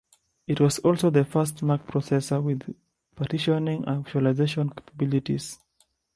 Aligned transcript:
It 0.47 0.59
was 0.59 0.79
also 0.79 1.11
the 1.11 1.23
first 1.23 1.61
Mac 1.61 1.85
processor 1.85 2.41
with 2.41 2.75
partitioning 3.15 3.83
and 3.85 4.03
virtualization 4.03 4.75
capabilities. 4.75 5.59